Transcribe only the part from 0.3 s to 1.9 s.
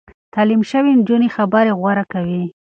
تعليم شوې نجونې خبرې